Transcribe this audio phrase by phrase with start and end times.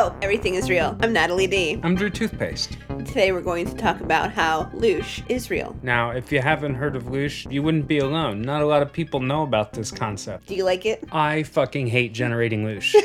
[0.00, 0.96] Hello, everything is real.
[1.02, 1.78] I'm Natalie D.
[1.82, 2.78] I'm Drew Toothpaste.
[3.04, 5.76] Today we're going to talk about how Loosh is real.
[5.82, 8.40] Now, if you haven't heard of Loosh, you wouldn't be alone.
[8.40, 10.46] Not a lot of people know about this concept.
[10.46, 11.04] Do you like it?
[11.12, 12.94] I fucking hate generating Loosh.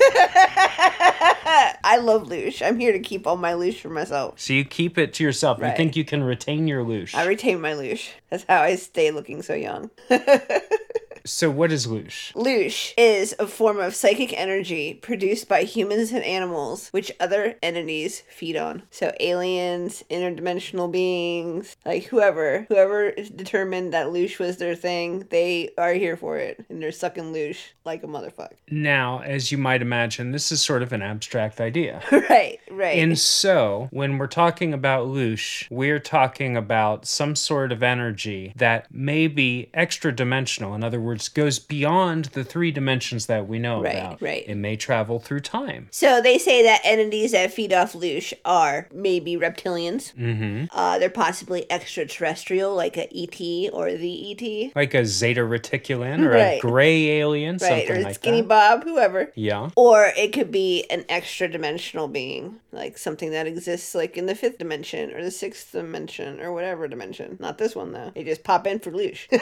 [1.83, 2.65] I love Loosh.
[2.65, 4.39] I'm here to keep all my Loosh for myself.
[4.39, 5.59] so you keep it to yourself.
[5.59, 5.71] Right.
[5.71, 7.13] You think you can retain your Loosh.
[7.13, 8.07] I retain my Loosh.
[8.29, 9.91] That's how I stay looking so young.
[11.25, 12.31] so what is Loosh?
[12.33, 18.23] Loosh is a form of psychic energy produced by humans and animals, which other entities
[18.29, 18.83] feed on.
[18.91, 25.93] So aliens, interdimensional beings, like whoever, whoever determined that Loosh was their thing, they are
[25.93, 28.55] here for it, and they're sucking Loosh like a motherfucker.
[28.69, 32.03] Now, as you might imagine, this is sort of an abstract idea.
[32.11, 32.97] right, right.
[32.99, 38.93] And so, when we're talking about Loosh, we're talking about some sort of energy that
[38.93, 40.75] may be extra dimensional.
[40.75, 44.21] In other words, goes beyond the three dimensions that we know Right, about.
[44.21, 44.43] right.
[44.47, 45.87] It may travel through time.
[45.91, 50.13] so they say that entities that feed off Loosh are maybe reptilians.
[50.15, 50.65] Mm-hmm.
[50.71, 54.75] Uh, they're possibly extraterrestrial, like a ET or the ET.
[54.75, 56.57] Like a Zeta Reticulan or Right.
[56.57, 58.47] a gray alien, Right, something or like Skinny that.
[58.47, 59.31] Bob, whoever.
[59.35, 59.69] Yeah.
[59.75, 64.35] Or it could be an extra dimensional being, like something that exists like in the
[64.35, 67.37] fifth dimension or the sixth dimension or whatever dimension.
[67.39, 68.11] Not this one though.
[68.15, 69.27] They just pop in for loosh.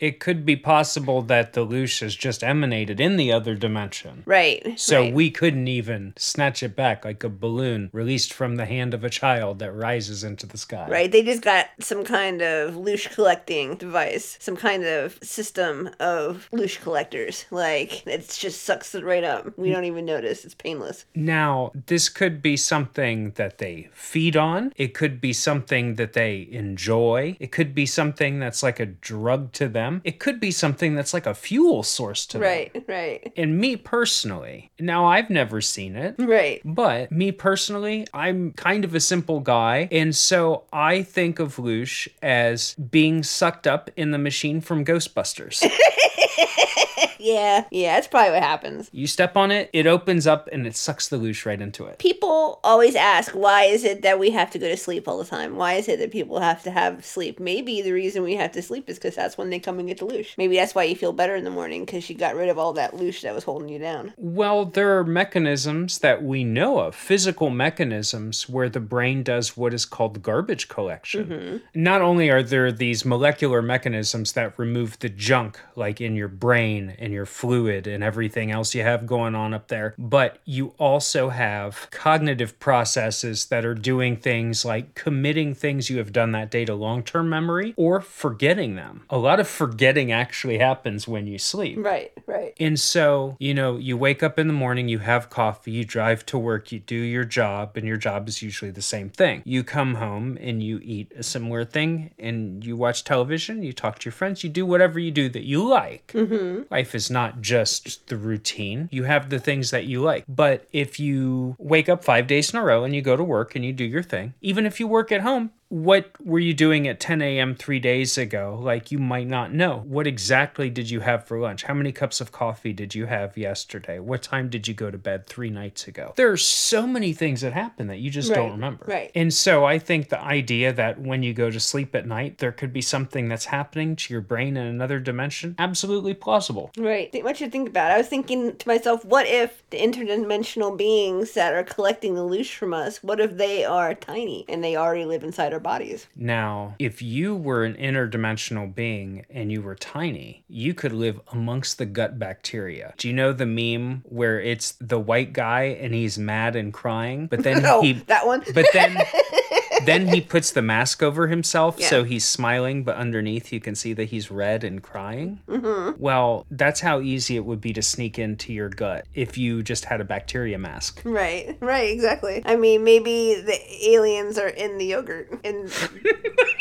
[0.00, 4.22] It could be possible that the Loosh has just emanated in the other dimension.
[4.26, 4.78] right.
[4.78, 5.14] So right.
[5.14, 9.10] we couldn't even snatch it back like a balloon released from the hand of a
[9.10, 10.86] child that rises into the sky.
[10.88, 16.48] Right, they just got some kind of loosh collecting device, some kind of system of
[16.52, 17.44] loosh collectors.
[17.50, 19.56] Like it just sucks it right up.
[19.56, 20.44] We don't even notice.
[20.44, 21.04] It's painless.
[21.14, 24.72] Now, this could be something that they feed on.
[24.76, 27.36] It could be something that they enjoy.
[27.40, 30.00] It could be something that's like a drug to them.
[30.04, 32.42] It could be something that's like a fuel source to them.
[32.42, 36.16] Right, right, And me personally, now I've never seen it.
[36.18, 36.60] right.
[36.64, 39.88] But me personally, I'm kind of a simple guy.
[39.90, 45.62] And so I think of Loosh as being sucked up in the machine from Ghostbusters.
[47.24, 48.90] Yeah, yeah, that's probably what happens.
[48.92, 51.98] you step on it, it opens up, and it sucks the Loosh right into it.
[51.98, 55.24] People always ask, why is it that we have to go to sleep all the
[55.24, 55.56] time?
[55.56, 57.40] Why is it that people have to have sleep?
[57.40, 59.98] Maybe the reason we have to sleep is because that's when they come and get
[59.98, 60.36] the loosh.
[60.36, 62.74] Maybe that's why you feel better in the morning because you got rid of all
[62.74, 64.12] that loosh that was holding you down.
[64.18, 69.72] Well, there are mechanisms that we know of, physical mechanisms where the brain does what
[69.72, 71.26] is called garbage collection.
[71.26, 71.56] Mm-hmm.
[71.82, 76.94] Not only are there these molecular mechanisms that remove the junk, like in your brain
[76.98, 81.30] and your fluid and everything else you have going on up there, but you also
[81.30, 86.64] have cognitive processes that are doing things like committing things you have done that day
[86.64, 89.04] to long term memory or forgetting them.
[89.10, 91.78] A lot of forgetting actually happens when you sleep.
[91.80, 92.54] Right, right.
[92.60, 96.26] And so, you know, you wake up in the morning, you have coffee, you drive
[96.26, 99.42] to work, you do your job, and your job is usually the same thing.
[99.44, 103.98] You come home and you eat a similar thing, and you watch television, you talk
[104.00, 105.93] to your friends, you do whatever you do that you like.
[106.08, 106.72] Mm-hmm.
[106.72, 110.24] Life is not just the routine, you have the things that you like.
[110.28, 113.54] But if you wake up five days in a row and you go to work
[113.54, 116.86] and you do your thing, even if you work at home, what were you doing
[116.86, 117.56] at 10 a.m.
[117.56, 118.56] three days ago?
[118.62, 119.82] Like, you might not know.
[119.84, 121.64] What exactly did you have for lunch?
[121.64, 123.98] How many cups of coffee did you have yesterday?
[123.98, 126.12] What time did you go to bed three nights ago?
[126.14, 128.84] There are so many things that happen that you just don't remember.
[128.86, 129.10] right.
[129.16, 132.52] And so I think the idea that when you go to sleep at night, there
[132.52, 136.70] could be something that's happening to your brain in another dimension, absolutely plausible.
[136.78, 137.10] Right.
[137.10, 137.94] Think what you think about it.
[137.94, 142.54] I was thinking to myself, what if the interdimensional beings that are collecting the loosh
[142.54, 146.06] from us, what if they are tiny and they already live inside our bodies?
[146.14, 151.78] Now, if you were an interdimensional being and you were tiny, you could live amongst
[151.78, 152.94] the gut bacteria.
[152.98, 157.26] Do you know the meme where it's the white guy and he's mad and crying,
[157.26, 158.44] but then Oh, he that one?
[158.54, 158.96] but then
[159.84, 161.88] then he puts the mask over himself Yeah.
[161.88, 166.00] so he's smiling but underneath you can see that he's red and crying mm-hmm.
[166.00, 169.84] well that's how easy it would be to sneak into your gut if you just
[169.86, 172.42] had a bacteria mask Right, right, exactly.
[172.44, 173.58] I mean, maybe the
[173.90, 175.30] aliens are in the yogurt.
[175.44, 175.70] And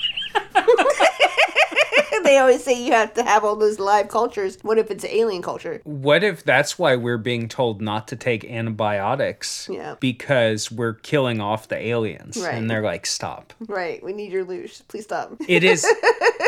[2.33, 4.57] they always say you have to have all those live cultures.
[4.63, 5.81] What if it's alien culture?
[5.83, 9.69] What if that's why we're being told not to take antibiotics?
[9.71, 9.95] Yeah.
[9.99, 12.37] Because we're killing off the aliens.
[12.37, 12.55] Right.
[12.55, 13.53] And they're like, stop.
[13.67, 14.81] Right, we need your loosh.
[14.87, 15.33] Please stop.
[15.47, 15.85] It is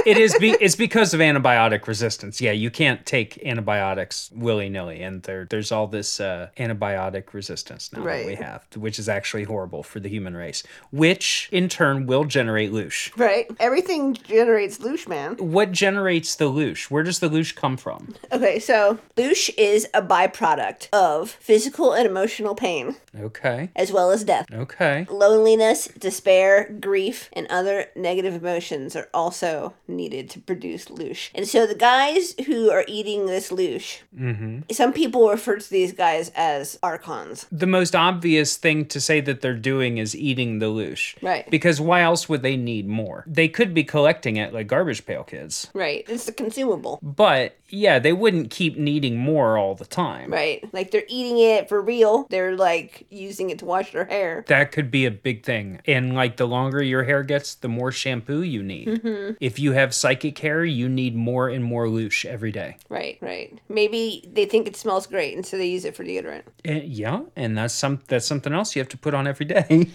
[0.08, 2.42] it is be, it's because of antibiotic resistance.
[2.42, 8.02] Yeah, you can't take antibiotics willy-nilly and there there's all this uh, antibiotic resistance now
[8.02, 8.20] Right.
[8.22, 12.24] that we have, which is actually horrible for the human race, which in turn will
[12.24, 13.16] generate loosh.
[13.18, 13.46] Right?
[13.60, 15.36] Everything generates loosh, man.
[15.38, 16.90] What generates the loosh?
[16.90, 18.16] Where does the loosh come from?
[18.32, 23.70] Okay, so loosh is a byproduct of physical and emotional pain, Okay.
[23.76, 24.48] as well as death.
[24.52, 25.06] Okay.
[25.10, 31.30] Loneliness, despair, grief, and other negative emotions are also needed to produce loosh.
[31.36, 34.62] And so the guys who are eating this loosh, mm-hmm.
[34.72, 37.46] some people refer to these guys as archons.
[37.52, 41.16] The most obvious thing to say that they're doing is eating the loosh.
[41.22, 41.50] Right.
[41.50, 43.24] Because why else would they need more?
[43.28, 45.65] They could be collecting it like garbage pail kids.
[45.74, 46.06] Right.
[46.08, 47.00] It's a consumable.
[47.02, 50.32] But yeah, they wouldn't keep needing more all the time.
[50.32, 50.68] Right.
[50.74, 52.28] Like they're eating it for real.
[52.30, 54.46] They're like using it to wash their hair.
[54.48, 55.82] That could be a big thing.
[55.86, 58.88] And like the longer your hair gets, the more shampoo you need.
[58.88, 59.34] Mm-hmm.
[59.40, 62.78] If you have psychic hair, you need more and more loosh every day.
[62.90, 63.60] Right, right.
[63.70, 66.44] Maybe they think it smells great and so they use it for deodorant.
[66.64, 69.66] And, yeah, and that's some that's something else you have to put on every day.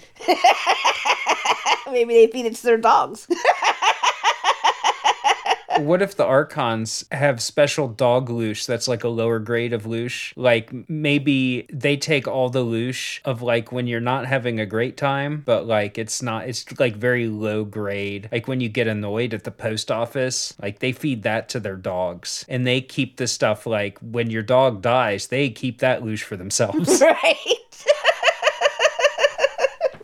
[1.90, 3.26] Maybe they feed it to their dogs.
[5.80, 10.32] what if the archons have special dog loosh that's like a lower grade of loosh?
[10.36, 14.96] Like maybe they take all the loosh of like when you're not having a great
[14.96, 18.28] time, but like it's not it's like very low grade.
[18.30, 21.76] Like when you get annoyed at the post office, like they feed that to their
[21.76, 22.44] dogs.
[22.48, 26.36] And they keep the stuff like when your dog dies, they keep that loosh for
[26.36, 27.00] themselves.
[27.02, 27.86] right.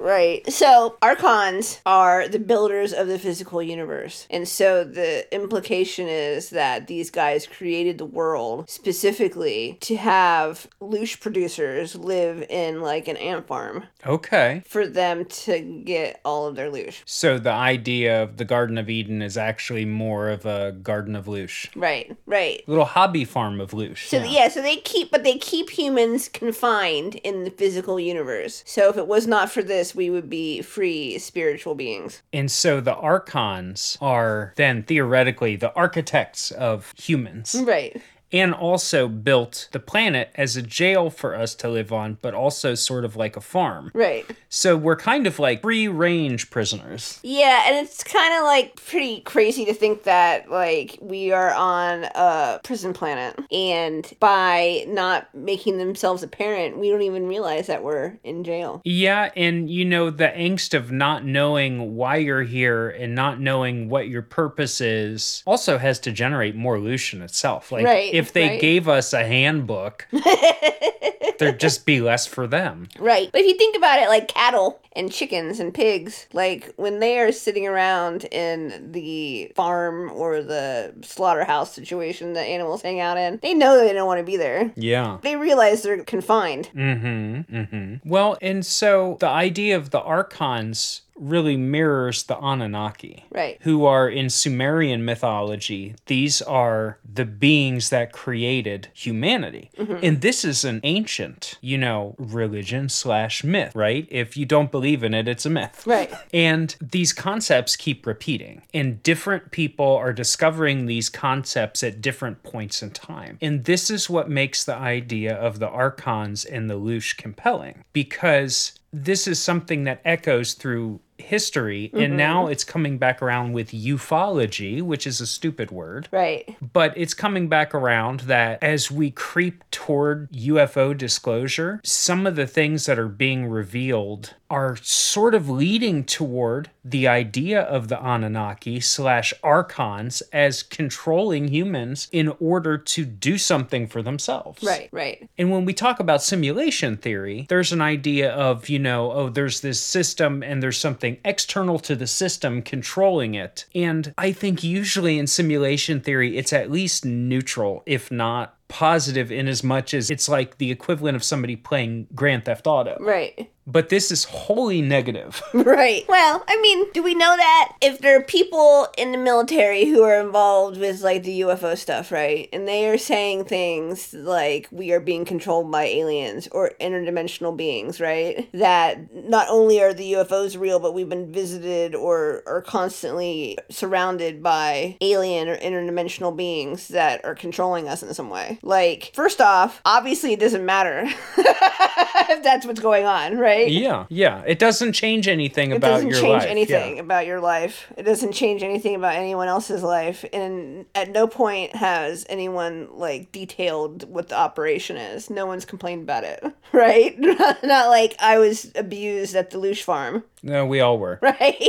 [0.06, 0.48] Right.
[0.52, 4.28] So, archons are the builders of the physical universe.
[4.30, 11.20] And so the implication is that these guys created the world specifically to have loosh
[11.20, 14.62] producers live in like an ant farm okay.
[14.64, 17.02] for them to get all of their loosh.
[17.04, 21.26] So the idea of the Garden of Eden is actually more of a garden of
[21.26, 21.68] loosh.
[21.74, 22.62] Right, right.
[22.68, 24.06] Little hobby farm of loosh.
[24.06, 24.48] So yeah.
[24.48, 28.62] so they keep, but they keep humans confined in the physical universe.
[28.64, 32.22] So if it was not for this, we would be free spiritual beings.
[32.32, 38.00] And so the archons are then theoretically the architects of humans Right.
[38.32, 42.74] And also built the planet as a jail for us to live on, but also
[42.74, 43.90] sort of like a farm.
[43.94, 44.26] Right.
[44.48, 47.20] So we're kind of like free range prisoners.
[47.22, 52.04] Yeah, and it's kind of like pretty crazy to think that like we are on
[52.14, 58.18] a prison planet and by not making themselves apparent, we don't even realize that we're
[58.24, 58.80] in jail.
[58.84, 63.88] Yeah, and you know, the angst of not knowing why you're here and not knowing
[63.88, 67.70] what your purpose is also has to generate more illusion itself.
[67.70, 68.60] Like, Right, if they right.
[68.60, 70.06] gave us a handbook,
[71.38, 72.88] there'd just be less for them.
[72.98, 73.30] Right.
[73.32, 77.18] But if you think about it like cattle and chickens and pigs, like when they
[77.18, 83.38] are sitting around in the farm or the slaughterhouse situation that animals hang out in,
[83.42, 84.72] they know they don't want to be there.
[84.76, 85.18] Yeah.
[85.22, 86.70] They realize they're confined.
[86.74, 87.56] Mm-hmm.
[87.56, 88.08] Mm-hmm.
[88.08, 93.24] Well, and so the idea of the archons really mirrors the Anunnaki.
[93.30, 93.58] Right.
[93.62, 95.94] Who are in Sumerian mythology.
[96.06, 99.70] These are the beings that created humanity.
[99.78, 99.98] Mm-hmm.
[100.02, 104.06] And this is an ancient, you know, religion slash myth, right?
[104.10, 105.86] If you don't believe in it, it's a myth.
[105.86, 106.12] Right.
[106.32, 112.82] And these concepts keep repeating, and different people are discovering these concepts at different points
[112.82, 113.38] in time.
[113.40, 118.78] And this is what makes the idea of the archons and the loosh compelling, because
[118.92, 122.16] this is something that echoes through history, and mm-hmm.
[122.16, 126.56] now it's coming back around with ufology, which is a stupid word Right.
[126.72, 132.46] but it's coming back around that as we creep toward UFO disclosure, some of the
[132.46, 138.78] things that are being revealed are sort of leading toward the idea of the Anunnaki
[138.80, 144.62] slash archons as controlling humans in order to do something for themselves.
[144.62, 144.88] Right.
[144.92, 145.28] Right.
[145.36, 149.60] And when we talk about simulation theory, there's an idea of, you know, oh, there's
[149.60, 153.64] this system and there's something external to the system controlling it.
[153.74, 159.48] And I think usually in simulation theory, it's at least neutral, if not positive, in
[159.48, 162.96] as much as it's like the equivalent of somebody playing Grand Theft Auto.
[163.00, 163.50] Right.
[163.66, 165.42] But this is wholly negative.
[165.66, 166.04] Right.
[166.08, 170.02] Well, I mean, do we know that if there are people in the military who
[170.02, 172.48] are involved with like the UFO stuff, right?
[172.52, 178.00] And they are saying things like we are being controlled by aliens or interdimensional beings,
[178.00, 178.48] right?
[178.52, 184.42] That not only are the UFOs real, but we've been visited or are constantly surrounded
[184.42, 188.58] by alien or interdimensional beings that are controlling us in some way.
[188.62, 191.04] Like, first off, obviously it doesn't matter
[191.38, 193.55] if that's what's going on, right?
[193.64, 194.42] Yeah, yeah.
[194.46, 196.12] It doesn't change anything It about your life.
[196.12, 197.02] It doesn't change anything Yeah.
[197.02, 197.92] about your life.
[197.96, 200.24] It doesn't change anything about anyone else's life.
[200.32, 205.30] And at no point has anyone like detailed what the operation is.
[205.30, 207.18] No one's complained about it, right?
[207.62, 211.18] Not like I was abused at the Loosh farm, No, we all were.
[211.22, 211.62] right?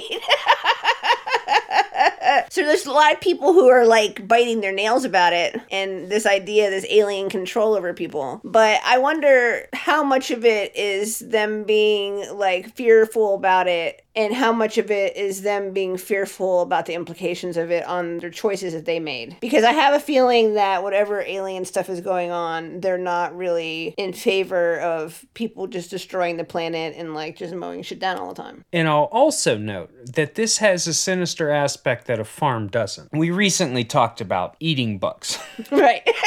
[2.57, 6.09] So there's a lot of people who are like biting their nails about it and
[6.09, 8.41] this idea, this alien control over people.
[8.43, 14.33] But I wonder how much of it is them being like fearful about it and
[14.33, 18.31] how much of it is them being fearful about the implications of it on their
[18.31, 19.37] choices that they made.
[19.39, 23.93] Because I have a feeling that whatever alien stuff is going on, they're not really
[23.95, 28.29] in favor of people just destroying the planet and like just mowing shit down all
[28.33, 28.65] the time.
[28.73, 33.09] And I'll also note that this has a sinister aspect that a farm doesn't.
[33.13, 35.37] We recently talked about eating bugs.
[35.71, 36.07] right.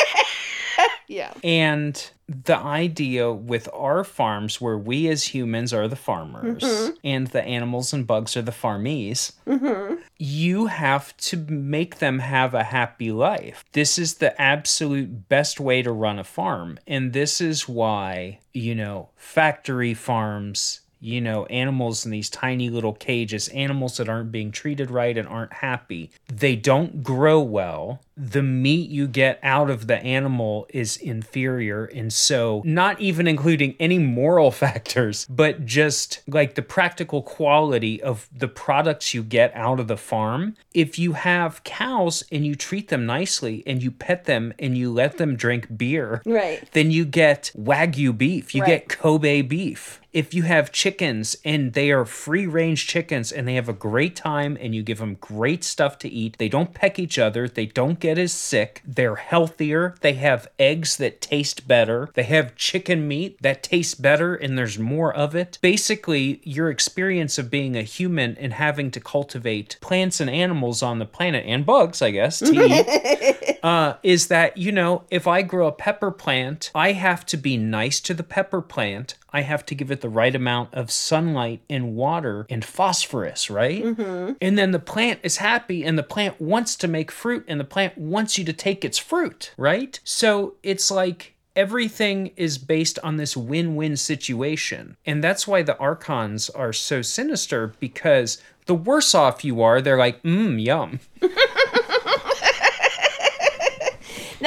[1.11, 1.33] yeah.
[1.43, 6.91] And the idea with our farms, where we as humans are the farmers Mm-hmm.
[7.03, 9.97] and the animals and bugs are the farmies, Mm-hmm.
[10.19, 13.65] you have to make them have a happy life.
[13.73, 16.79] This is the absolute best way to run a farm.
[16.87, 20.81] And this is why, you know, factory farms.
[21.03, 25.27] You know, animals in these tiny little cages, animals that aren't being treated right and
[25.27, 30.97] aren't happy, they don't grow well the meat you get out of the animal is
[30.99, 31.87] inferior.
[31.87, 38.29] And so, not even including any moral factors, but just like the practical quality of
[38.37, 40.57] the products you get out of the farm.
[40.75, 44.93] If you have cows and you treat them nicely and you pet them and you
[44.93, 46.63] let them drink beer, Right.
[46.73, 48.87] then you get Wagyu beef, you Right.
[48.87, 50.01] get Kobe beef.
[50.13, 54.17] If you have chickens and they are free range chickens and they have a great
[54.17, 57.67] time and you give them great stuff to eat, they don't peck each other, they
[57.67, 63.07] don't get as sick, they're healthier, they have eggs that taste better, they have chicken
[63.07, 65.59] meat that tastes better and there's more of it.
[65.61, 70.99] Basically, your experience of being a human and having to cultivate plants and animals on
[70.99, 75.43] the planet and bugs, I guess, to eat uh, is that, you know, if I
[75.43, 79.15] grow a pepper plant, I have to be nice to the pepper plant.
[79.33, 83.85] I have to give it the right amount of sunlight and water and phosphorus, right?
[83.85, 84.33] Mm-hmm.
[84.41, 87.65] And then the plant is happy and the plant wants to make fruit and the
[87.65, 89.99] plant wants you to take its fruit, right?
[90.05, 94.97] So it's like everything is based on this win-win situation.
[95.05, 99.99] And that's why the archons are so sinister because the worse off you are, they're
[99.99, 101.01] like, mmm, yum.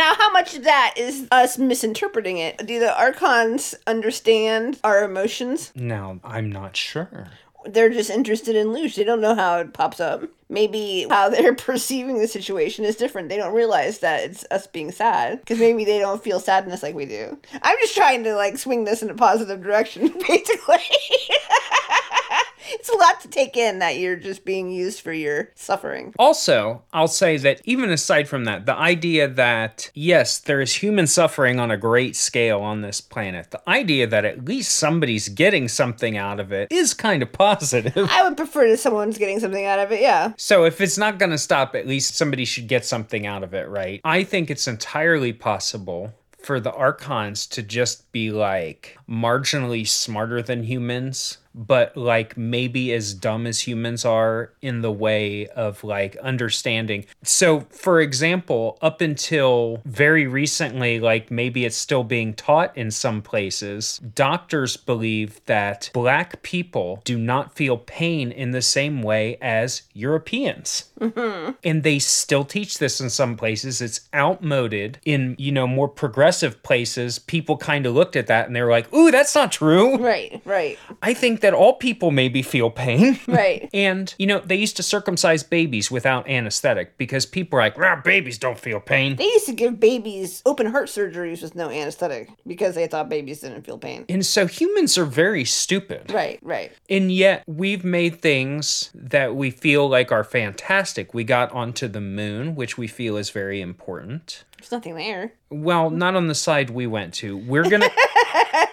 [0.03, 2.57] Now, how much of that is us misinterpreting it?
[2.67, 5.71] Do the archons understand our emotions?
[5.75, 7.29] Now, I'm not sure.
[7.63, 8.95] They're just interested in Loosh.
[8.95, 10.25] They don't know how it pops up.
[10.49, 13.29] Maybe how they're perceiving the situation is different.
[13.29, 16.95] They don't realize that it's us being sad because maybe they don't feel sadness like
[16.95, 17.37] we do.
[17.61, 20.79] I'm just trying to like swing this in a positive direction, basically.
[22.67, 26.13] it's a lot to take in that you're just being used for your suffering.
[26.17, 31.07] Also, I'll say that even aside from that, the idea that, yes, there is human
[31.07, 35.67] suffering on a great scale on this planet, the idea that at least somebody's getting
[35.67, 38.09] something out of it is kind of positive.
[38.09, 40.33] I would prefer that someone's getting something out of it, yeah.
[40.37, 43.53] So if it's not going to stop, at least somebody should get something out of
[43.53, 44.01] it, right?
[44.03, 50.63] I think it's entirely possible for the archons to just be like marginally smarter than
[50.63, 57.05] humans but like maybe as dumb as humans are in the way of like understanding.
[57.23, 63.21] So, for example, up until very recently, like maybe it's still being taught in some
[63.21, 69.83] places, doctors believe that black people do not feel pain in the same way as
[69.93, 70.89] Europeans.
[70.99, 71.51] Mm-hmm.
[71.63, 73.81] And they still teach this in some places.
[73.81, 74.99] It's outmoded.
[75.05, 78.71] In, you know, more progressive places, people kind of looked at that and they were
[78.71, 79.97] like, ooh, that's not true.
[79.97, 83.19] Right, right, I think that all people maybe feel pain.
[83.27, 83.69] right.
[83.73, 88.01] And, you know, they used to circumcise babies without anesthetic because people are like, "Rah,
[88.01, 89.17] babies don't feel pain.
[89.17, 93.41] They used to give babies open heart surgeries with no anesthetic because they thought babies
[93.41, 94.05] didn't feel pain.
[94.09, 96.11] And so humans are very stupid.
[96.11, 96.71] Right, right.
[96.89, 101.13] And yet we've made things that we feel like are fantastic.
[101.13, 104.45] We got onto the moon, which we feel is very important.
[104.63, 105.33] There's nothing there.
[105.49, 105.97] Well, hmm.
[105.97, 107.35] not on the side we went to.
[107.37, 107.91] We're going to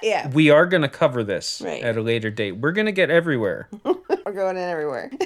[0.03, 1.83] Yeah, we are to cover this Right.
[1.83, 2.53] at a later date.
[2.53, 3.69] We're going to get everywhere.
[3.85, 5.11] we're going in everywhere.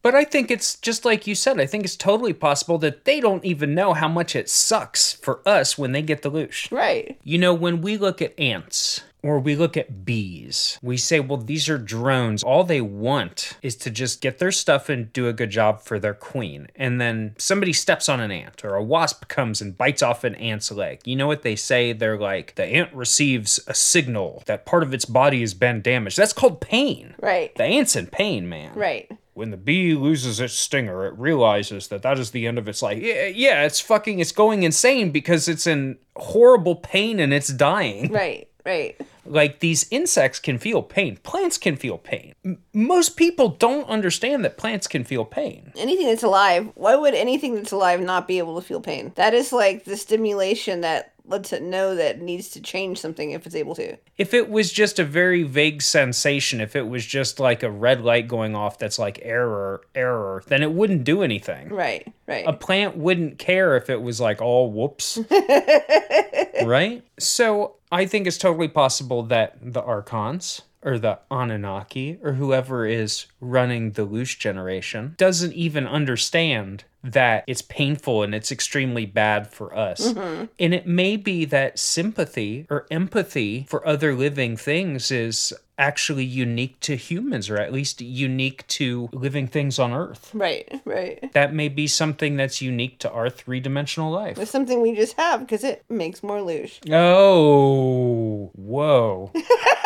[0.00, 3.20] But I think it's just like you said, I think it's totally possible that they
[3.20, 6.70] don't even know how much it sucks for us when they get the loosh.
[6.72, 7.18] right.
[7.24, 11.38] You know, when we look at ants or we look at bees, we say, well,
[11.38, 12.42] these are drones.
[12.42, 15.98] All they want is to just get their stuff and do a good job for
[15.98, 16.68] their queen.
[16.76, 20.36] And then somebody steps on an ant or a wasp comes and bites off an
[20.36, 21.00] ant's leg.
[21.04, 21.92] You know what they say?
[21.92, 26.16] They're like, the ant receives a signal that part of its body has been damaged.
[26.16, 27.14] That's called pain.
[27.20, 27.54] Right.
[27.56, 28.72] The ant's in pain, man.
[28.74, 29.10] Right.
[29.34, 32.82] When the bee loses its stinger, it realizes that that is the end of its
[32.82, 33.00] life.
[33.00, 38.10] Yeah, yeah, it's fucking, it's going insane because it's in horrible pain and it's dying.
[38.10, 38.48] Right.
[38.68, 39.00] Right.
[39.24, 41.18] Like these insects can feel pain.
[41.18, 42.34] Plants can feel pain.
[42.44, 45.72] M- most people don't understand that plants can feel pain.
[45.76, 49.12] Anything that's alive, why would anything that's alive not be able to feel pain?
[49.16, 53.30] That is like the stimulation that lets it know that it needs to change something
[53.32, 53.96] if it's able to.
[54.16, 58.00] If it was just a very vague sensation, if it was just like a red
[58.00, 61.68] light going off that's like error, error, then it wouldn't do anything.
[61.68, 62.46] Right, right.
[62.46, 65.18] A plant wouldn't care if it was like, oh, whoops.
[66.64, 67.02] right?
[67.18, 73.26] So I think it's totally possible that the Archons or the Anunnaki or whoever is
[73.40, 79.76] running the loosh generation doesn't even understand that it's painful and it's extremely bad for
[79.76, 80.12] us.
[80.12, 80.44] Mm-hmm.
[80.58, 86.78] And it may be that sympathy or empathy for other living things is actually unique
[86.80, 90.30] to humans or at least unique to living things on earth.
[90.34, 91.32] right, right.
[91.34, 94.38] That may be something that's unique to our three dimensional life.
[94.38, 96.80] It's something we just have because it makes more loosh.
[96.92, 99.32] Oh, whoa.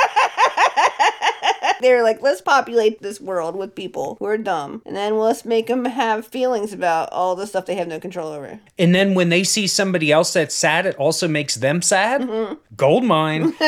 [1.82, 5.44] They were like, let's populate this world with people who are dumb, and then let's
[5.44, 8.60] make them have feelings about all the stuff they have no control over.
[8.78, 12.22] And then when they see somebody else that's sad, it also makes them sad?
[12.22, 12.54] Mm-hmm.
[12.76, 13.52] Gold mine.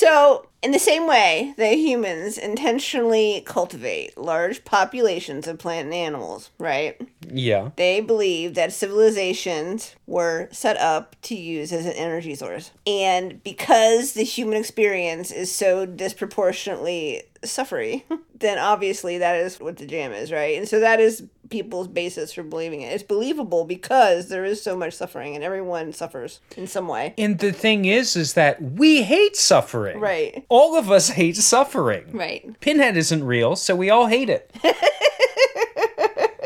[0.00, 6.50] So, in the same way that humans intentionally cultivate large populations of plant and animals,
[6.58, 7.00] right?
[7.32, 7.70] yeah.
[7.76, 12.72] They believe that civilizations were set up to use as an energy source.
[12.86, 18.02] And because the human experience is so disproportionately suffering,
[18.38, 20.58] then obviously that is what the jam is, right?
[20.58, 22.92] And so that is people's basis for believing it.
[22.92, 27.12] It's believable because there is so much suffering and everyone suffers in some way.
[27.18, 30.00] And the thing is, is that we hate suffering.
[30.00, 30.44] Right.
[30.50, 32.06] All of us hate suffering.
[32.12, 32.58] Right.
[32.60, 34.50] Pinhead isn't real, so we all hate it.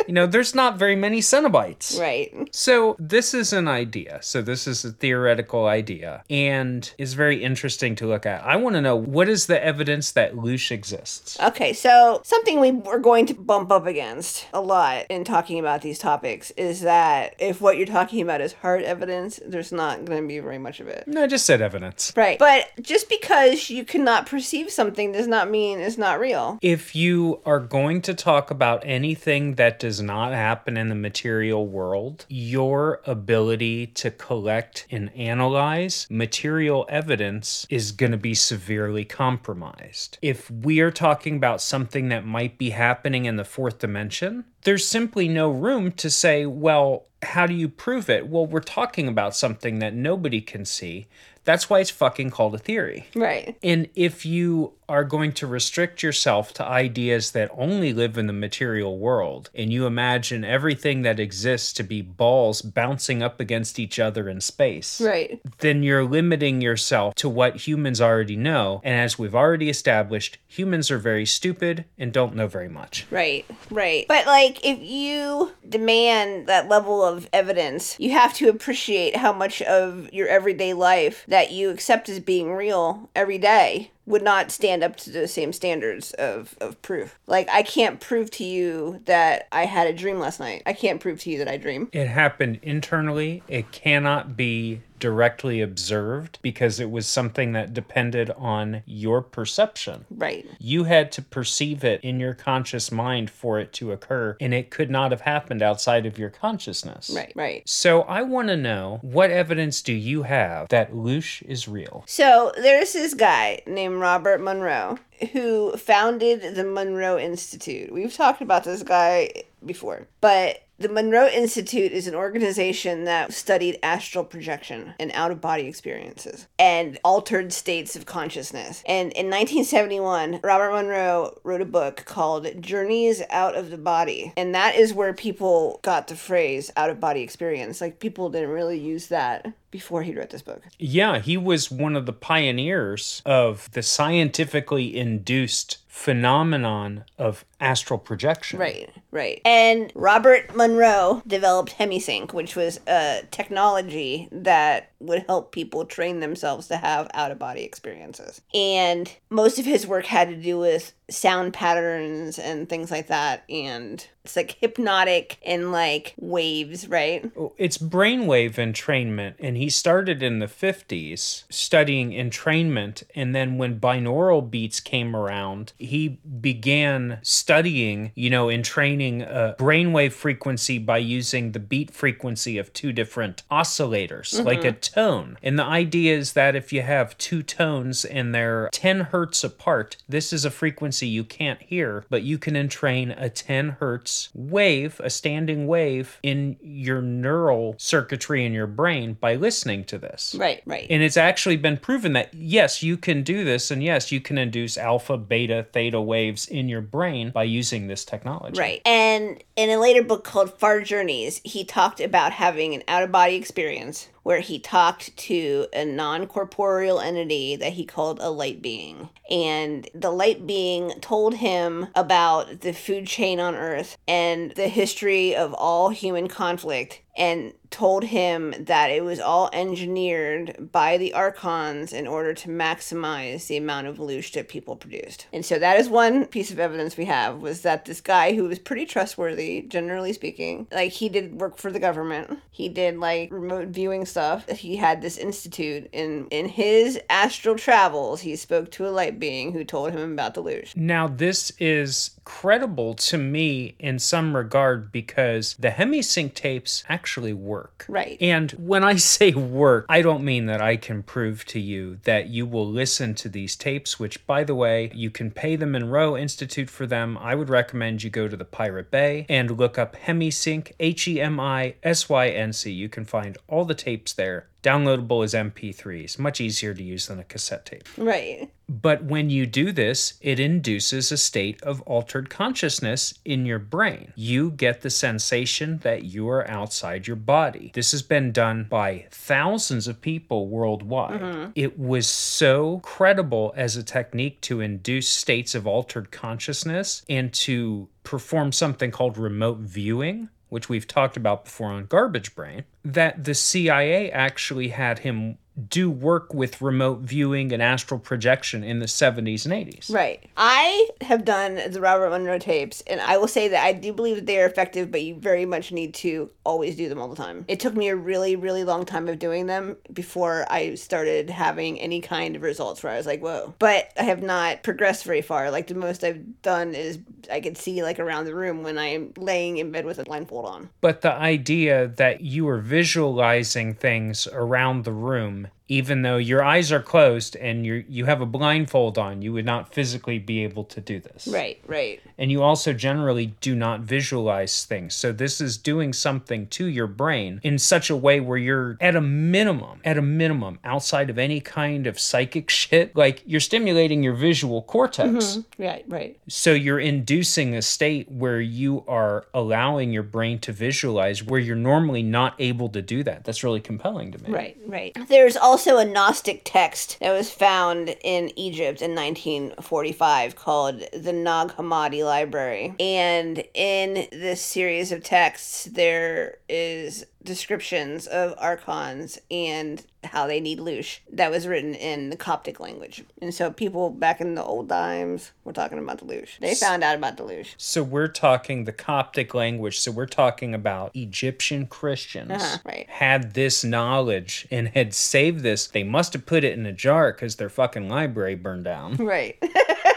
[0.06, 1.98] you know, there's not very many Cenobites.
[1.98, 2.48] Right.
[2.52, 4.18] So, this is an idea.
[4.22, 8.44] So, this is a theoretical idea and is very interesting to look at.
[8.44, 11.38] I want to know what is the evidence that Loosh exists?
[11.40, 15.82] Okay, so something we we're going to bump up against a lot in talking about
[15.82, 20.22] these topics is that if what you're talking about is hard evidence, there's not going
[20.22, 21.06] to be very much of it.
[21.06, 22.12] No, I just said evidence.
[22.16, 22.38] Right.
[22.38, 26.58] But just because you cannot perceive something does not mean it's not real.
[26.62, 31.66] If you are going to talk about anything that does not happen in the material
[31.66, 40.18] world, your ability to collect and analyze material evidence is going to be severely compromised.
[40.22, 44.86] If we are talking about something that might be happening in the fourth dimension, there's
[44.86, 48.28] simply no room to say, well, how do you prove it?
[48.28, 51.06] Well, we're talking about something that nobody can see.
[51.44, 53.06] That's why it's fucking called a theory.
[53.14, 53.56] Right.
[53.62, 58.32] And if you are going to restrict yourself to ideas that only live in the
[58.34, 63.98] material world, and you imagine everything that exists to be balls bouncing up against each
[63.98, 65.40] other in space, Right.
[65.58, 68.82] then you're limiting yourself to what humans already know.
[68.84, 73.06] And as we've already established, humans are very stupid and don't know very much.
[73.10, 74.04] Right, right.
[74.06, 79.62] But like if you demand that level of evidence, you have to appreciate how much
[79.62, 84.84] of your everyday life that you accept as being real every day would not stand
[84.84, 87.18] up to the same standards of, of proof.
[87.26, 90.62] Like I can't prove to you that I had a dream last night.
[90.64, 91.88] I can't prove to you that I dream.
[91.92, 93.42] It happened internally.
[93.48, 100.06] It cannot be directly observed because it was something that depended on your perception.
[100.10, 100.46] Right.
[100.58, 104.70] You had to perceive it in your conscious mind for it to occur, and it
[104.70, 107.10] could not have happened outside of your consciousness.
[107.14, 107.68] Right, right.
[107.68, 112.04] So I want to know what evidence do you have that Loosh is real?
[112.06, 114.98] So there's this guy named Robert Monroe
[115.32, 117.92] who founded the Monroe Institute.
[117.92, 123.78] We've talked about this guy before, but the Monroe Institute is an organization that studied
[123.82, 128.82] astral projection and out of body experiences and altered states of consciousness.
[128.86, 134.32] And in 1971, Robert Monroe wrote a book called Journeys Out of the Body.
[134.36, 137.80] And that is where people got the phrase out of body experience.
[137.80, 140.62] Like people didn't really use that before he wrote this book.
[140.78, 148.58] Yeah, he was one of the pioneers of the scientifically induced phenomenon of astral projection.
[148.58, 149.40] Right, right.
[149.44, 156.68] And Robert Monroe developed HemiSync, which was a technology that would help people train themselves
[156.68, 158.40] to have out of body experiences.
[158.52, 163.44] And most of his work had to do with sound patterns and things like that
[163.50, 170.38] and it's like hypnotic and like waves right it's brainwave entrainment and he started in
[170.38, 176.08] the 50s studying entrainment and then when binaural beats came around he
[176.40, 182.92] began studying you know entraining a brainwave frequency by using the beat frequency of two
[182.92, 184.46] different oscillators mm-hmm.
[184.46, 188.68] like a tone and the idea is that if you have two tones and they're
[188.72, 193.28] 10 hertz apart this is a frequency you can't hear, but you can entrain a
[193.28, 199.84] 10 hertz wave, a standing wave in your neural circuitry in your brain by listening
[199.84, 200.34] to this.
[200.38, 200.86] Right, right.
[200.90, 204.38] And it's actually been proven that yes, you can do this, and yes, you can
[204.38, 208.58] induce alpha, beta, theta waves in your brain by using this technology.
[208.58, 208.82] Right.
[208.84, 213.12] And in a later book called Far Journeys, he talked about having an out of
[213.12, 218.60] body experience where he talked to a non corporeal entity that he called a light
[218.60, 219.08] being.
[219.30, 225.36] And the light being told him about the food chain on Earth and the history
[225.36, 231.92] of all human conflict and told him that it was all engineered by the archons
[231.92, 235.26] in order to maximize the amount of loosh that people produced.
[235.32, 238.44] And so that is one piece of evidence we have was that this guy who
[238.44, 242.38] was pretty trustworthy, generally speaking, like he did work for the government.
[242.50, 244.48] He did like remote viewing stuff.
[244.48, 249.52] He had this institute in in his astral travels, he spoke to a light being
[249.52, 250.76] who told him about the loosh.
[250.76, 257.84] Now this is credible to me in some regard because the hemisync tapes actually work.
[257.88, 258.16] Right.
[258.20, 262.28] And when I say work, I don't mean that I can prove to you that
[262.28, 266.16] you will listen to these tapes, which, by the way, you can pay the Monroe
[266.16, 267.18] Institute for them.
[267.18, 271.20] I would recommend you go to the Pirate Bay and look up Hemisync, H E
[271.20, 272.70] M I S Y N C.
[272.70, 277.20] You can find all the tapes there downloadable as MP3s, much easier to use than
[277.20, 277.86] a cassette tape.
[277.96, 278.50] Right.
[278.66, 284.14] But when you do this, it induces a state of altered consciousness in your brain.
[284.16, 287.72] You get the sensation that you are outside your body.
[287.74, 291.20] This has been done by thousands of people worldwide.
[291.20, 291.50] Mm-hmm.
[291.54, 297.88] It was so credible as a technique to induce states of altered consciousness and to
[298.02, 303.34] perform something called remote viewing which we've talked about before on Garbage Brain, that the
[303.34, 305.36] CIA actually had him
[305.68, 309.92] do work with remote viewing and astral projection in the 70s and 80s.
[309.92, 310.24] Right.
[310.36, 314.16] I have done the Robert Monroe tapes, and I will say that I do believe
[314.16, 317.16] that they are effective, but you very much need to always do them all the
[317.16, 317.44] time.
[317.48, 321.80] It took me a really, really long time of doing them before I started having
[321.80, 323.54] any kind of results where I was like, whoa.
[323.58, 325.50] But I have not progressed very far.
[325.50, 326.98] Like the most I've done is
[327.30, 330.46] I could see like around the room when I'm laying in bed with a blindfold
[330.46, 330.70] on.
[330.80, 336.44] But the idea that you are visualizing things around the room game even though your
[336.44, 340.44] eyes are closed and you you have a blindfold on, you would not physically be
[340.44, 341.26] able to do this.
[341.26, 342.00] Right, right.
[342.18, 344.94] And you also generally do not visualize things.
[344.94, 348.94] So this is doing something to your brain in such a way where you're at
[348.94, 354.02] a minimum, at a minimum, outside of any kind of psychic shit, like you're stimulating
[354.02, 355.08] your visual cortex.
[355.08, 355.62] Mm-hmm.
[355.62, 356.18] Right, right.
[356.28, 361.56] So you're inducing a state where you are allowing your brain to visualize where you're
[361.56, 363.24] normally not able to do that.
[363.24, 364.30] That's really compelling to me.
[364.30, 364.96] Right, right.
[365.08, 371.12] There's also also a Gnostic text that was found in Egypt in 1945 called the
[371.12, 372.74] Nag Hammadi Library.
[372.80, 380.58] And in this series of texts, there is descriptions of archons and how they need
[380.58, 383.02] loosh that was written in the Coptic language.
[383.22, 386.38] And so people back in the old times were talking about the loosh.
[386.38, 387.54] They found out about the loosh.
[387.56, 389.78] So we're talking the Coptic language.
[389.78, 392.88] So we're talking about Egyptian Christians uh-huh, right.
[392.88, 395.66] had this knowledge and had saved this.
[395.66, 398.96] They must have put it in a jar because their fucking library burned down.
[398.96, 399.42] Right.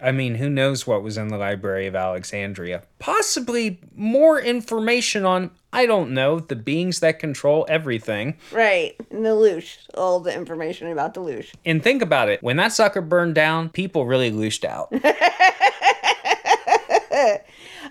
[0.00, 2.82] I mean, who knows what was in the Library of Alexandria?
[3.00, 8.36] Possibly more information on, I don't know, the beings that control everything.
[8.52, 8.94] Right.
[9.10, 9.76] And the loosh.
[9.94, 11.52] All the information about the loosh.
[11.64, 12.42] And think about it.
[12.42, 14.92] When that sucker burned down, people really looshed out.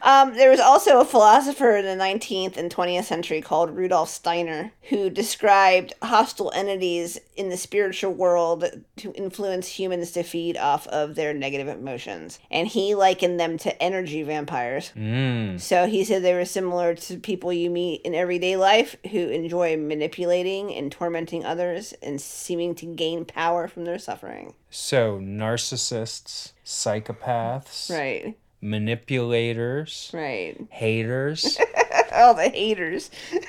[0.08, 4.72] Um, there was also a philosopher in the 19th and 20th century called Rudolf Steiner
[4.84, 8.64] who described hostile entities in the spiritual world
[8.96, 12.40] to influence humans to feed off of their negative emotions.
[12.50, 14.94] And he likened them to energy vampires.
[14.96, 15.60] Mm.
[15.60, 19.76] So he said they were similar to people you meet in everyday life who enjoy
[19.76, 24.54] manipulating and tormenting others and seeming to gain power from their suffering.
[24.70, 27.90] So, narcissists, psychopaths.
[27.90, 30.58] Right manipulators, right?
[30.70, 31.58] Haters.
[32.14, 33.10] All the haters.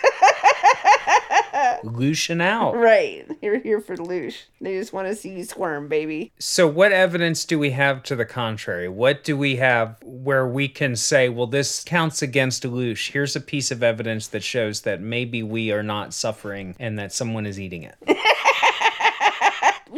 [1.84, 2.76] Lucian out.
[2.76, 3.26] right.
[3.40, 4.42] You're here for Loosh.
[4.60, 6.32] They just want to see you squirm, baby.
[6.38, 8.88] So, what evidence do we have to the contrary?
[8.88, 13.12] What do we have where we can say, well, this counts against Loosh?
[13.12, 17.12] Here's a piece of evidence that shows that maybe we are not suffering and that
[17.12, 17.96] someone is eating it.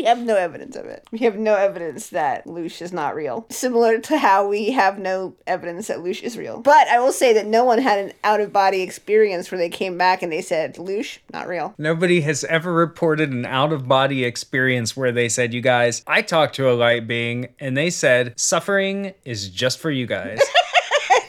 [0.01, 1.07] We have no evidence of it.
[1.13, 3.45] We have no evidence that Loosh is not real.
[3.51, 6.59] Similar to how we have no evidence that Loosh is real.
[6.59, 9.69] But I will say that no one had an out of body experience where they
[9.69, 11.75] came back and they said, Loosh, not real.
[11.77, 16.23] Nobody has ever reported an out of body experience where they said, you guys, I
[16.23, 20.41] talked to a light being and they said, suffering is just for you guys.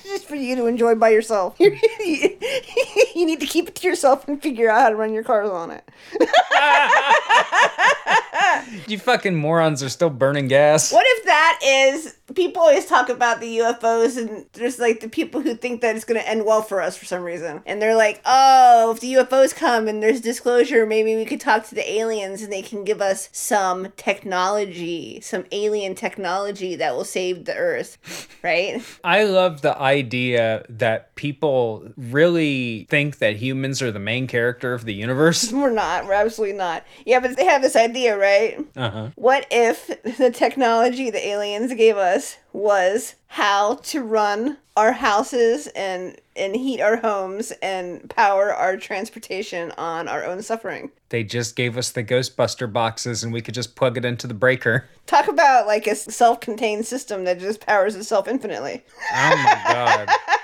[0.03, 1.55] Just for you to enjoy by yourself.
[1.59, 1.69] you
[3.25, 5.71] need to keep it to yourself and figure out how to run your cars on
[5.71, 5.89] it.
[8.87, 10.91] you fucking morons are still burning gas.
[10.91, 15.41] What if that is people always talk about the UFOs and there's like the people
[15.41, 17.61] who think that it's going to end well for us for some reason.
[17.65, 21.67] And they're like, "Oh, if the UFOs come and there's disclosure, maybe we could talk
[21.67, 27.05] to the aliens and they can give us some technology, some alien technology that will
[27.05, 27.97] save the earth."
[28.43, 28.81] Right?
[29.03, 34.85] I love the idea that people really think that humans are the main character of
[34.85, 35.51] the universe.
[35.53, 36.05] We're not.
[36.05, 36.83] We're absolutely not.
[37.05, 38.65] Yeah, but they have this idea, right?
[38.75, 39.09] Uh-huh.
[39.13, 39.85] What if
[40.17, 42.20] the technology the aliens gave us
[42.53, 49.71] was how to run our houses and and heat our homes and power our transportation
[49.77, 50.91] on our own suffering?
[51.09, 54.33] They just gave us the Ghostbuster boxes and we could just plug it into the
[54.33, 54.87] breaker.
[55.07, 58.83] Talk about like a self-contained system that just powers itself infinitely.
[59.13, 60.09] Oh my god.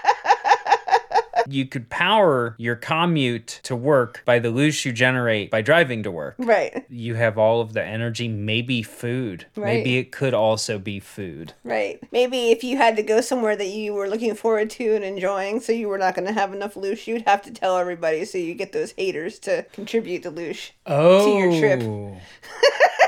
[1.48, 6.12] You could power your commute to work by the loosh you generate by driving to
[6.12, 6.36] work.
[6.38, 6.86] Right.
[6.90, 9.46] You have all of the energy, maybe food.
[9.56, 9.78] Right.
[9.78, 11.54] Maybe it could also be food.
[11.64, 12.00] Right.
[12.12, 15.60] Maybe if you had to go somewhere that you were looking forward to and enjoying,
[15.60, 18.38] so you were not going to have enough loosh, you'd have to tell everybody so
[18.38, 20.72] you get those haters to contribute to loosh.
[20.86, 21.38] Oh.
[21.38, 21.82] your trip.
[21.84, 22.18] Oh.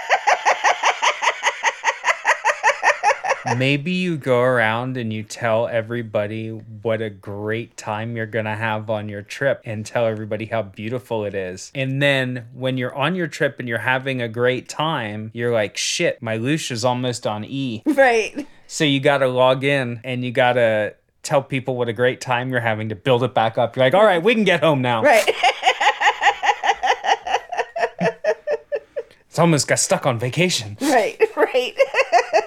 [3.58, 8.56] Maybe you go around and you tell everybody what a great time you're going to
[8.56, 11.72] have on your trip and tell everybody how beautiful it is.
[11.76, 15.78] And then when you're on your trip and you're having a great time, you're like,
[15.78, 17.84] shit, my loosh is almost on E.
[18.00, 18.48] Right.
[18.68, 22.22] So you got to log in and you got to tell people what a great
[22.22, 23.76] time you're having to build it back up.
[23.76, 25.04] You're like, all right, we can get home now.
[25.04, 25.30] Right.
[29.30, 30.76] It's almost got stuck on vacation.
[30.82, 31.22] right.
[31.36, 31.78] Right.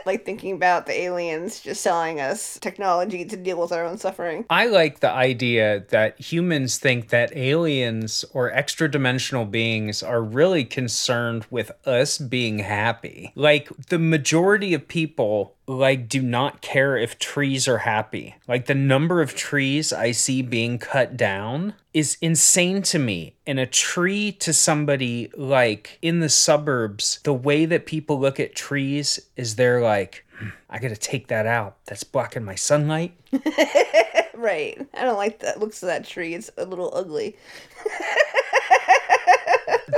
[0.07, 4.45] like thinking about the aliens just selling us technology to deal with our own suffering.
[4.51, 10.65] I like the idea that humans think that aliens or extra dimensional beings are really
[10.65, 13.33] concerned with us being happy.
[13.35, 18.37] Like the majority of people like do not care if trees are happy.
[18.49, 23.35] Like the number of trees I see being cut down is insane to me.
[23.47, 28.55] And a tree to somebody like in the suburbs, the way that people look at
[28.55, 31.77] trees is they're like, "Hmm, I gotta take that out.
[31.87, 33.15] That's blocking my sunlight.
[34.35, 34.77] Right.
[34.95, 36.35] I don't like the looks of that tree.
[36.35, 37.37] It's a little ugly.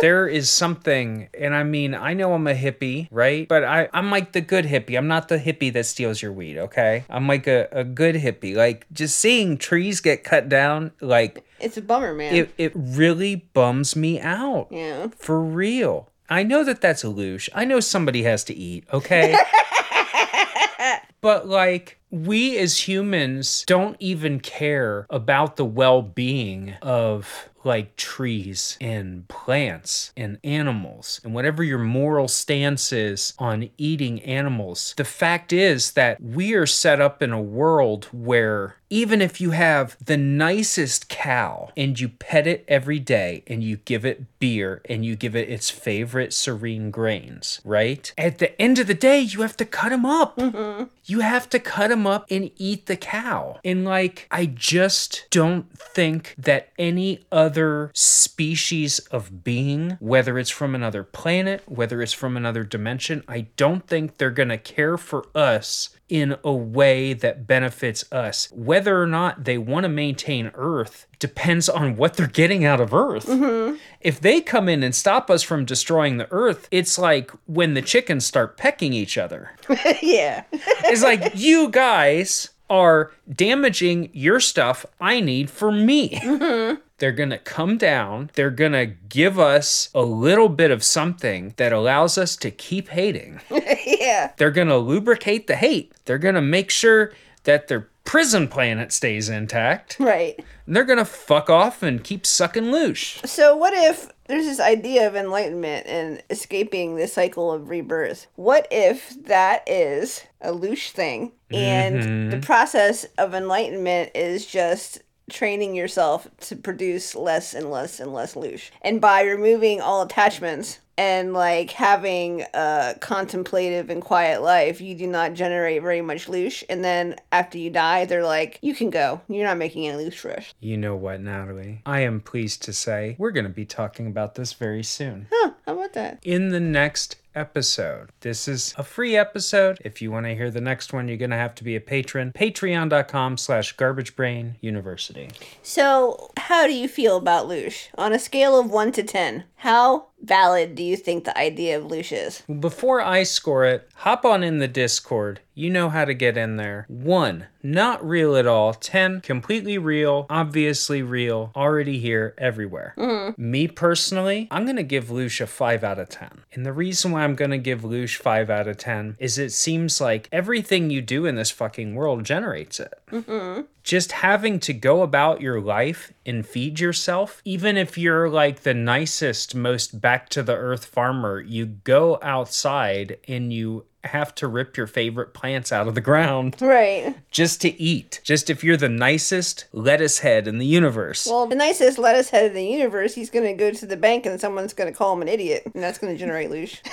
[0.01, 3.47] there is something, and I mean, I know I'm a hippie, right?
[3.49, 4.97] But I, I'm like the good hippie.
[4.97, 7.05] I'm not the hippie that steals your weed, okay?
[7.09, 8.55] I'm like a, a good hippie.
[8.57, 12.35] Like, just seeing trees get cut down, like, It's a bummer, man.
[12.35, 14.69] it, it really bums me out.
[14.71, 15.09] yeah.
[15.19, 16.11] For real.
[16.29, 17.49] I know that that's a loosh.
[17.55, 19.37] I know somebody has to eat, okay?
[21.21, 28.77] but like, we as humans don't even care about the well being of like trees
[28.81, 34.95] and plants and animals and whatever your moral stance is on eating animals.
[34.97, 39.51] The fact is that we are set up in a world where even if you
[39.51, 44.81] have the nicest cow and you pet it every day and you give it beer
[44.89, 48.13] and you give it its favorite serene grains, right?
[48.17, 50.37] At the end of the day, you have to cut them up.
[50.37, 50.85] Mm-hmm.
[51.07, 53.59] You have to cut them up and eat the cow.
[53.65, 60.73] And like, I just don't think that any other species of being, whether it's from
[60.73, 65.94] another planet, whether it's from another dimension, I don't think they're gonna care for us
[66.09, 68.49] in a way that benefits us.
[68.53, 72.93] Whether or not they want to maintain Earth depends on what they're getting out of
[72.93, 73.27] Earth.
[73.27, 73.77] Mm-hmm.
[74.01, 77.83] If they come in and stop us from destroying the Earth, it's like when the
[77.83, 79.53] chickens start pecking each other.
[80.03, 80.45] yeah.
[80.53, 86.11] It's like you guys are damaging your stuff I need for me.
[86.11, 86.81] Mm-hmm.
[86.99, 88.31] They're going to come down.
[88.35, 92.89] They're going to give us a little bit of something that allows us to keep
[92.89, 93.41] hating.
[93.87, 94.33] yeah.
[94.37, 95.93] They're going to lubricate the hate.
[96.05, 97.13] They're going to make sure
[97.45, 99.97] that their prison planet stays intact.
[99.99, 100.43] Right.
[100.67, 103.27] And they're going to fuck off and keep sucking loosh.
[103.27, 108.27] So what if there's this idea of enlightenment and escaping the cycle of rebirth.
[108.37, 112.31] What if that is a loosh thing and Mm-hmm.
[112.31, 118.35] the process of enlightenment is just training yourself to produce less and less and less
[118.35, 118.71] loosh.
[118.83, 125.07] And by removing all attachments and like having a contemplative and quiet life, you do
[125.07, 126.63] not generate very much loosh.
[126.69, 129.21] And then after you die, they're like, you can go.
[129.29, 130.55] You're not making any loosh for us.
[130.61, 131.83] You know what, Natalie?
[131.85, 135.27] I am pleased to say we're going to be talking about this very soon.
[135.33, 136.19] Huh, how about that?
[136.23, 138.11] in the next episode.
[138.21, 139.79] This is a free episode.
[139.85, 141.81] If you want to hear the next one, you're going to have to be a
[141.81, 142.33] patron.
[142.35, 145.31] Patreon.com slash garbagebrain university.
[145.63, 147.89] So, how do you feel about loosh?
[147.97, 151.85] On a scale of 1 to 10, how valid do you think the idea of
[151.93, 152.43] is?
[152.43, 155.41] Before I score it, hop on in the Discord.
[155.55, 156.87] You know how to get in there.
[156.89, 158.75] One, not real at all.
[158.75, 162.95] 10, completely real, obviously real, already here, everywhere.
[162.97, 163.51] Mm-hmm.
[163.51, 166.43] Me personally, I'm going to give Loosh a 5 out of 10.
[166.53, 169.53] And the reason why I'm going to give Loosh 5 out of 10 is it
[169.53, 172.95] seems like everything you do in this fucking world generates it.
[173.13, 173.63] Mm-hmm.
[173.85, 178.73] Just having to go about your life and feed yourself, even if you're like the
[178.73, 184.79] nicest, most back to the earth farmer, you go outside and you have to rip
[184.79, 187.15] your favorite plants out of the ground Right.
[187.31, 188.21] just to eat.
[188.25, 191.27] Just if you're the nicest lettuce head in the universe.
[191.27, 194.25] Well, the nicest lettuce head in the universe, he's going to go to the bank
[194.25, 195.63] and someone's going to call him an idiot.
[195.75, 196.79] And that's going to generate loosh.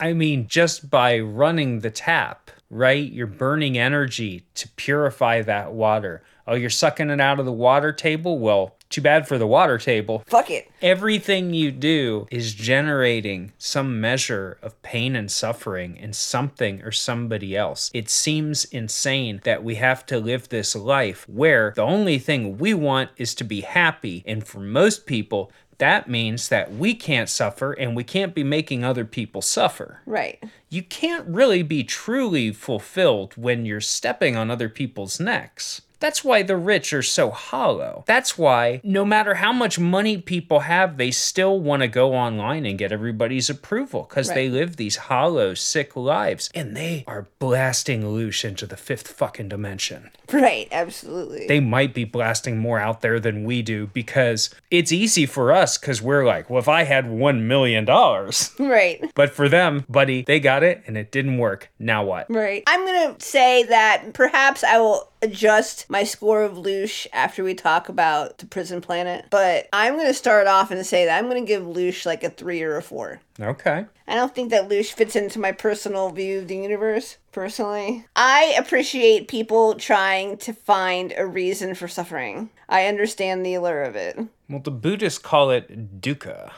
[0.00, 3.12] I mean, just by running the tap, right?
[3.12, 6.22] You're burning energy to purify that water.
[6.46, 8.38] Oh, you're sucking it out of the water table?
[8.38, 10.22] Well, too bad for the water table.
[10.26, 10.70] Fuck it.
[10.82, 17.56] Everything you do is generating some measure of pain and suffering in something or somebody
[17.56, 17.90] else.
[17.94, 22.74] It seems insane that we have to live this life where the only thing we
[22.74, 24.22] want is to be happy.
[24.26, 28.84] And for most people, that means that we can't suffer and we can't be making
[28.84, 30.00] other people suffer.
[30.06, 30.42] Right.
[30.68, 35.82] You can't really be truly fulfilled when you're stepping on other people's necks.
[36.00, 38.04] That's why the rich are so hollow.
[38.06, 42.66] That's why no matter how much money people have, they still want to go online
[42.66, 48.02] and get everybody's approval because they live these hollow, sick lives and they are blasting
[48.02, 50.10] loosh into the fifth fucking dimension.
[50.32, 50.68] Right.
[50.72, 51.46] Absolutely.
[51.46, 55.78] They might be blasting more out there than we do because it's easy for us
[55.78, 57.84] because we're like, well, if I had $1 million.
[58.58, 59.10] right.
[59.14, 61.70] But for them, buddy, they got it and it didn't work.
[61.78, 62.26] Now what?
[62.30, 62.62] Right.
[62.66, 67.54] I'm going to say that perhaps I will adjust my score of Loosh after we
[67.54, 69.26] talk about the prison planet.
[69.30, 72.22] But I'm going to start off and say that I'm going to give Loosh like
[72.22, 73.20] a three or a four.
[73.40, 73.86] Okay.
[74.06, 78.06] I don't think that Loosh fits into my personal view of the universe, personally.
[78.14, 82.50] I appreciate people trying to find a reason for suffering.
[82.68, 84.18] I understand the allure of it.
[84.48, 86.52] Well, the Buddhists call it dukkha.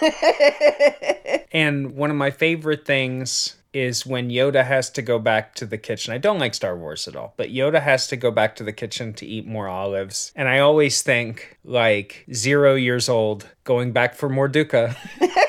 [1.52, 5.78] and one of my favorite things is when Yoda has to go back to the
[5.78, 6.14] kitchen.
[6.14, 8.72] I don't like Star Wars at all, but Yoda has to go back to the
[8.72, 10.32] kitchen to eat more olives.
[10.34, 14.96] And I always think, like, zero years old, going back for more dukkha.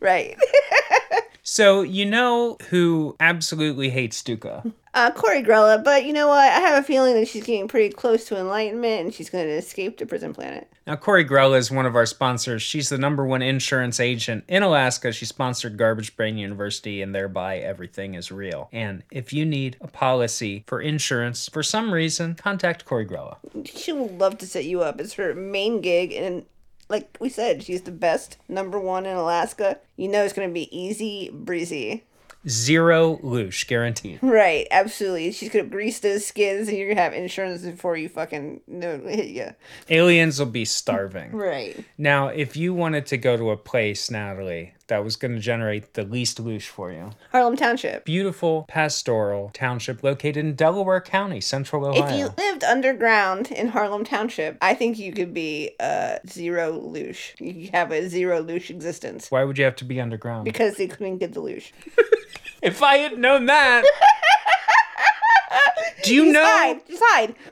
[0.00, 0.36] Right.
[1.58, 4.72] so, you know who absolutely hates dukkha?
[4.94, 6.38] Uh, Corey Grella, but you know what?
[6.38, 9.54] I have a feeling that she's getting pretty close to enlightenment and she's going to
[9.54, 10.72] escape the prison planet.
[10.86, 12.62] Now, Corey Grella is one of our sponsors.
[12.62, 15.10] She's the number one insurance agent in Alaska.
[15.10, 18.68] She sponsored Garbage Brain University, and thereby everything is real.
[18.72, 23.38] And if you need a policy for insurance for some reason, contact Corey Grella.
[23.64, 25.00] She will love to set you up.
[25.00, 26.44] It's her main gig, and
[26.88, 29.78] like we said, she's the best number one in Alaska.
[29.96, 32.04] You know it's going to be easy breezy.
[32.46, 34.20] Zero loosh, guaranteed.
[34.22, 35.32] Right, absolutely.
[35.32, 38.62] She's going to grease those skins and you're going to have insurance before you fucking
[38.66, 39.54] no hit you.
[39.90, 41.32] Aliens will be starving.
[41.32, 41.84] Right.
[41.98, 45.94] Now, if you wanted to go to a place, Natalie, that was going to generate
[45.94, 48.04] the least loosh for you, Harlem Township.
[48.04, 52.04] beautiful pastoral township located in Delaware County, Central Ohio.
[52.04, 57.34] If you lived underground in Harlem Township, I think you could be a zero loosh.
[57.38, 60.44] You have a zero loosh existence Why would you have to be underground?
[60.44, 61.70] because they couldn't get the loosh.
[62.60, 63.84] If I had known that.
[66.02, 66.80] Do you know?
[66.88, 67.36] Just hide.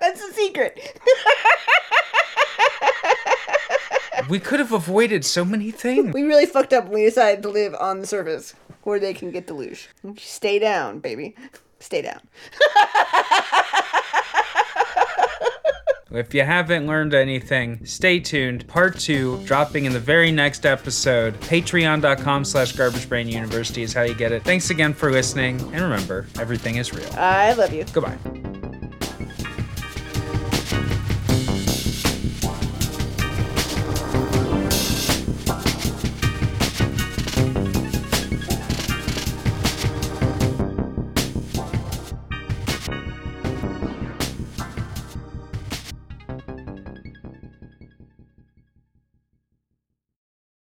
[0.00, 0.80] That's the secret.
[4.28, 6.12] We could have avoided so many things.
[6.12, 9.30] We really fucked up when we decided to live on the surface where they can
[9.30, 9.86] get the loosh.
[10.18, 11.34] Stay down, baby.
[11.78, 12.20] Stay down.
[16.14, 18.68] If you haven't learned anything, stay tuned.
[18.68, 21.40] Part two dropping in the very next episode.
[21.40, 24.44] Patreon.com slash Garbage Brain University is how you get it.
[24.44, 27.10] Thanks again for listening, and remember, everything is real.
[27.14, 27.84] I love you.
[27.92, 28.71] Goodbye.